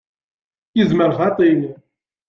[0.77, 1.51] Yezmer xaṭi.